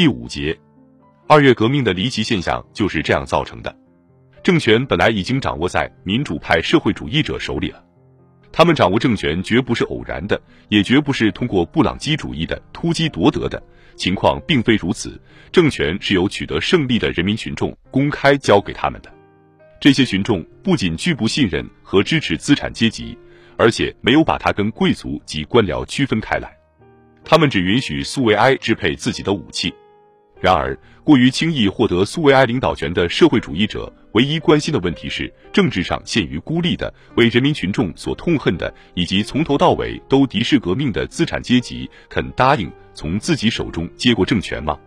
[0.00, 0.58] 第五节，
[1.26, 3.76] 二月革命的离奇现象就是这样造成的。
[4.42, 7.84] 政权本来已经掌握在民主派社会主义者手里了，
[8.50, 10.40] 他们掌握政权绝不是偶然的，
[10.70, 13.62] 也绝不是通过布朗基主义的突击夺得的。
[13.94, 15.20] 情况并非如此，
[15.52, 19.14] 政权是由取得胜利的人民群众公开交给他们的。
[19.78, 23.18] 这些群众不仅拒不信任和支持资产阶级，
[23.58, 26.50] 而且没有把他跟贵族及官僚区分开来。
[27.22, 29.70] 他们只允许苏维埃支配自己的武器。
[30.40, 44.78] 然而，过于轻易获得苏维埃领导权的社会主义者，唯一关心的问题是政治上陷于孤立的、为人民群众所痛恨的，以及从头到尾都敌视革命的资产阶级，肯答应从自己手中接过政权吗？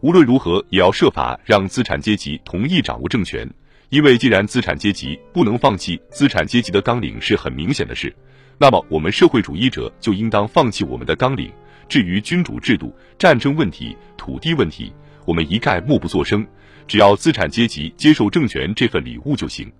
[0.00, 3.48] 无论如何，也要设法让资产阶级同意掌握政权，
[3.88, 8.12] 因为既然资产阶级不能放弃资产阶级的纲领是很明显的事，
[8.58, 11.52] 那么我们社会主义者就应当放弃我们的纲领。
[11.92, 14.90] 至于君主制度、战争问题、土地问题，
[15.26, 16.46] 我们一概默不作声，
[16.88, 19.70] 只要资产阶级接受政权这份礼物就行。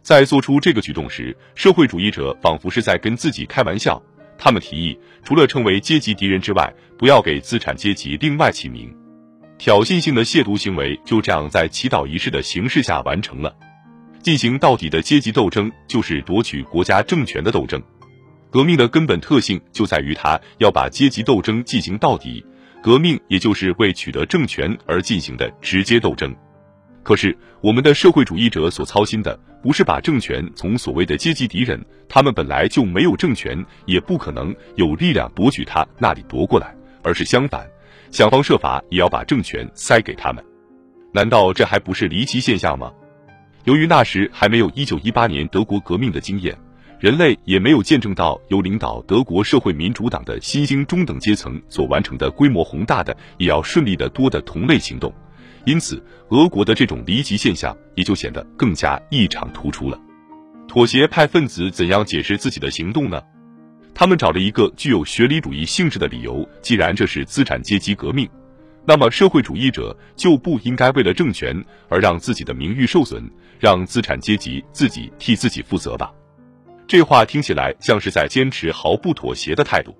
[0.00, 4.02] 在做出这个举动时，社会主义者仿佛是在跟自己开玩笑。
[4.38, 8.90] 他们提议，除了成为阶级敌人之外，不要给资产阶级另外起名。
[9.58, 13.54] 挑衅性的亵渎行为就这样在祈祷仪式的形式下完成了。
[14.22, 17.82] 进行到底的阶级斗争，就是夺取国家政权的斗争。
[18.52, 22.44] 革命的根本特性就在于它要把阶级斗争进行到底，
[22.82, 26.36] 革命也就是为取得政权而进行的直接斗争。
[27.02, 37.66] 可是，我们的社会主义者所操心的不是把政权从所谓的阶级敌人，他们本来就没有政权，也不可能有力量夺取他那里夺过来，而是相反，
[38.10, 40.44] 想方设法也要把政权塞给他们。
[41.10, 42.92] 难道这还不是离奇现象吗？
[43.64, 46.54] 由于那时还没有一九一八年德国革命的经验。
[47.02, 55.12] 人类也没有见证到由领导德国社会民主党的新兴中等阶层所完成的规模宏大的、也要顺利的多的同类行动，
[55.64, 60.00] 因此俄国的这种离奇现象也就显得更加异常突出了。
[60.68, 63.20] 妥协派分子怎样解释自己的行动呢？
[63.92, 68.30] 他们找了一个具有学理主义性质的理由：既然这是资产阶级革命，
[68.86, 76.12] 那么社会主义者就不应该为了政权而让自己的名誉受损，让资产阶级自己替自己负责吧。
[76.92, 79.96] 这话听起来像是在坚持毫不妥协的态度，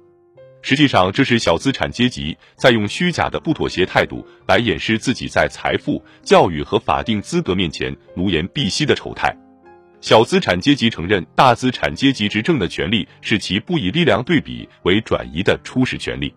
[0.60, 9.34] 实际上这是小资产阶级在用虚假的不妥协态度来掩饰自己在财富、教育和法定资格面前奴颜婢膝的丑态。
[10.02, 16.30] 小资产阶级承认大资产阶级执政的权利是其不以力量对比为转移的初始权利。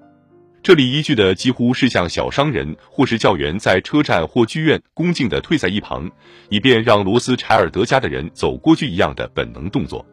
[0.64, 6.10] 这里依据的几乎是像小商人或是教员在车站或剧院恭敬地退在一旁，
[6.48, 10.06] 以便让罗斯柴尔德家的人走过去一样的本能动作。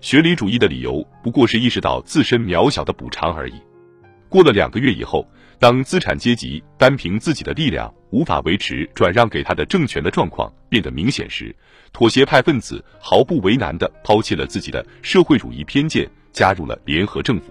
[0.00, 3.54] 学理主义的理由不过是意识到自身渺小的补偿而已。
[4.28, 5.26] 过了两个月以后，
[5.58, 11.54] 当资产阶级单凭自己的力量无法维持转让给他的政权的状况变得明显时，
[11.92, 17.46] 妥协派分子毫不为难地抛弃了自己的社会主义偏见，加入了联合政府。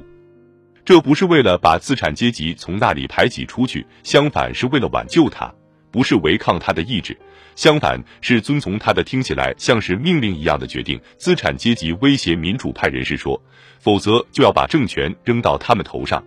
[0.86, 5.54] 这不是为了把资产阶级从那里排挤出去，相反是为了挽救他。
[5.92, 7.18] 不是违抗他的意志，
[7.56, 11.00] 相反是遵从他的听起来像是命令一样的决定。
[11.18, 13.42] 资产阶级威胁民主派人士说
[13.80, 16.24] ：“否则就要把政权扔到他们头上。”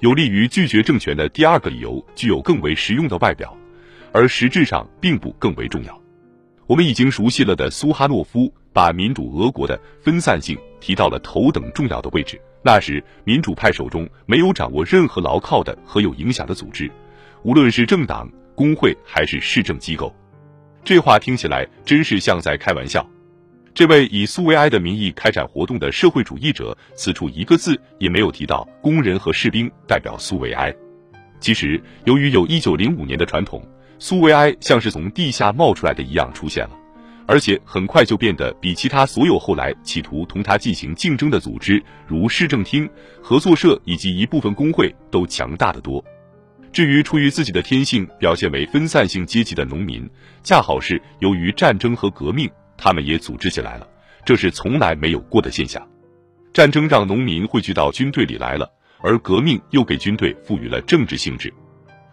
[0.00, 3.56] 有利于拒绝政权的第二个理由具有更为实用的外表，
[4.12, 6.00] 而实质上并不更为重要。
[6.66, 12.40] 我们已经熟悉了的苏哈诺夫把民主俄国的分散性提到了头等重要的位置。
[12.62, 16.90] 那时，民主派手中没有掌握任何牢靠的和有影响的组织，
[17.42, 18.28] 无论是政党。
[18.56, 20.12] 工会还是市政机构，
[20.82, 23.06] 这话听起来真是像在开玩笑。
[23.74, 30.74] 这位以苏维埃的名义开展活动的社会主义者，此处一个字也没有提到工人和士兵代表苏维埃。
[31.38, 33.62] 其实，由于有一九零五年的传统，
[33.98, 36.70] 苏维埃像是从地下冒出来的一样出现了，
[37.26, 42.88] 而且很快就变得比其他所有后来企图同他进行竞争的组织，如市政厅、
[43.20, 46.02] 合作社以及一部分工会都强大的多。
[46.76, 50.06] 至于出于自己的天性表现为分散性阶级的农民，
[50.42, 53.88] 恰好是由于战争和革命，他们也组织起来了，
[54.26, 55.82] 这是从来没有过的现象。
[56.52, 58.70] 战争让农民汇聚到军队里来了，
[59.00, 61.50] 而革命又给军队赋予了政治性质。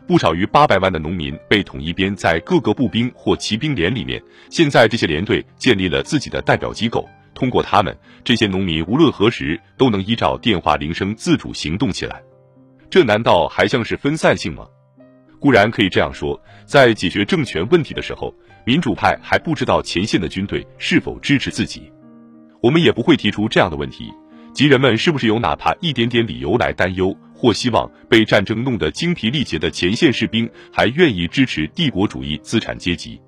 [0.07, 7.05] 不少于八百万的农民被统一编在各个步兵或骑兵连里面，现在这些连队建立了自己的代表机构，
[7.35, 7.93] 通过他们，
[8.23, 12.23] 这些农民无论何时都能依照电话铃声自主行动起来。
[12.93, 14.67] 这难道还像是分散性吗？
[15.39, 18.31] 固然可以这样说，在解决政权问题的时候，
[18.67, 21.91] 民主派还不知道前线的军队是否支持自己，
[22.61, 24.13] 我们也不会提出这样的问题：
[24.53, 33.19] 即人们是不是有哪怕一点点理由来担忧，或希望被战争弄得精疲力竭的前线士兵还愿意支持帝国主义资产阶级。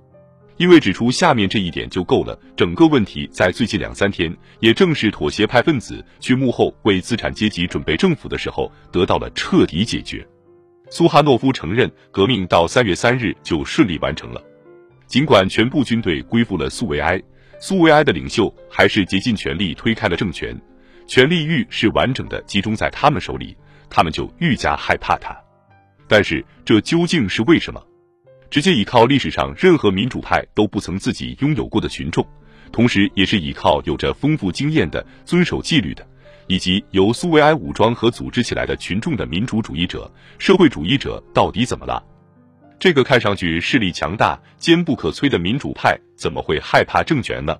[0.58, 10.26] 因为指出下面这一点就够了，整个问题在最近两三天，也正是妥协派分子去幕后为资产阶级准备政府的时候，得到了彻底解决。
[10.90, 14.42] 苏哈诺夫承认，革命到三月三日就顺利完成了。
[15.08, 17.22] 尽管全部军队归附了苏维埃，
[17.60, 20.56] 苏维埃的领袖还是竭尽全力推开了政权，
[21.06, 23.56] 权力欲是完整的集中在他们手里，
[23.90, 25.36] 他们就愈加害怕他。
[26.08, 27.84] 但是这究竟是为什么？
[28.50, 32.26] 直接依靠历史上任何民主派都不曾自己拥有过的群众，
[32.72, 36.08] 同时也是依靠有着丰富经验的、遵守纪律的，
[36.48, 42.02] 以及由苏维埃武装和组织起来的群众的民主主义者、社会主义者，到底怎么了？
[42.78, 47.58] 这个看上去势力强大、坚不可摧的民主派，怎么会害怕政权呢？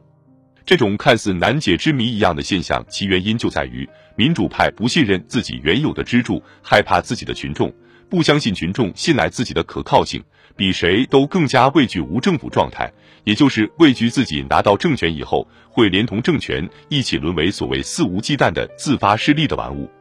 [0.66, 7.72] 这种看似难解之谜一样的现象，其原因就在于民主派不信任自己原有的支柱，害怕自己的群众，
[8.10, 10.24] 不相信群众信赖自己的可靠性。
[10.58, 12.90] 比谁都更加畏惧无政府状态，
[13.26, 19.92] 也就是畏惧自己拿到政权以后会连同政权一起沦为所谓肆无忌惮的自发势力的玩物。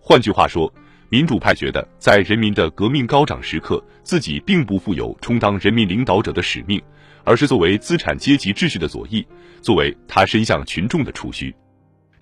[0.00, 0.72] 换句话说，
[1.10, 6.80] 民主派觉得在人民的革命高涨时刻，自己并不负有充当人民领导者的使命，
[7.22, 9.26] 而是作为资产阶级秩序的左翼，
[9.60, 11.54] 作为他伸向群众的触须。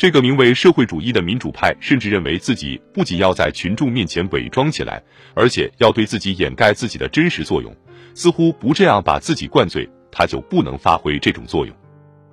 [0.00, 5.02] 这个名为社会主义的民主派，甚至认为自己不仅要在群众面前伪装起来，
[5.34, 7.70] 而且要对自己掩盖自己的真实作用。
[8.14, 11.76] 似乎不这样把自己灌醉，他就不能发挥这种作用。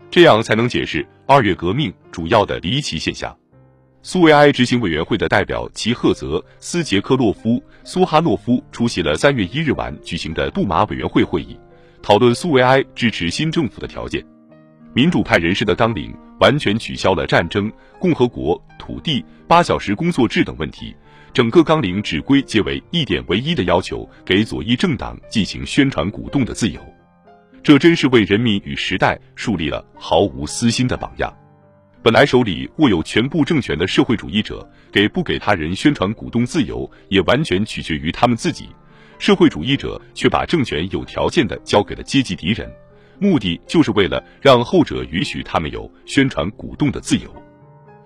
[0.10, 3.38] 这样才能解释二月革命主要的离奇现象。
[4.02, 11.60] 苏维埃执行委员会的代表齐赫泽、斯杰克洛夫、苏哈诺夫出席了三月一日晚举行的杜马委员会会议，
[12.02, 14.26] 讨论苏维埃支持新政府的条件。
[14.94, 20.96] 民主派人士的纲领完全取消了战争、共和国、土地、八小时工作制等问题，
[21.34, 26.80] 整个纲领只归结为一点唯一的要求：给左翼政党进行宣传鼓动的自由。
[27.64, 31.36] 这真是为人民与时代树立了毫无私心的榜样。
[32.02, 38.70] 本来手里握有全部政权的社会主义者，给不给他人宣传鼓动自由，也完全取决于他们自己。
[39.20, 42.72] 社会主义者却把政权有条件的交给了阶级敌人。
[43.20, 47.34] 目的就是为了让后者允许他们有宣传鼓动的自由。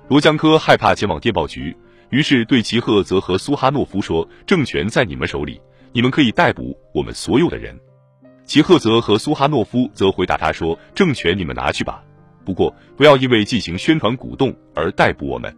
[0.07, 1.75] 罗江科害怕前往电报局，
[2.09, 5.61] 于是对齐赫泽和苏哈诺夫说：“政权在你们手里，
[5.93, 7.77] 你们可以逮捕我们所有的人。”
[8.45, 12.03] 齐赫泽和苏哈诺夫则回答他说：“政权你们拿去吧，
[12.43, 15.55] 不过不要因为进行宣传鼓动而逮捕我们。”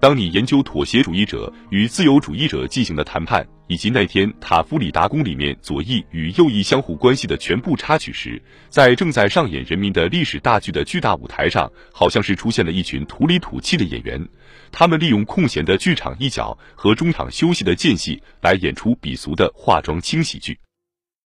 [0.00, 14.24] 当你研究妥协主义者与自由主义者进行的谈判，以及那天塔夫里达宫里面左翼与右翼相互关系的全部插曲时，在正在上演人民的历史大剧的巨大舞台上，好像是出现了一群土里土气的演员，
[14.70, 20.56] 他们利用空闲的剧场一角和中场休息的间隙来演出鄙俗的化妆轻喜剧。